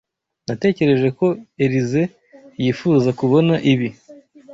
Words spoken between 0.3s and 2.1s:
Natekereje ko Elyse